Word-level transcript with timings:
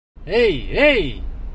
Эй, 0.41 0.57
эй! 0.87 1.21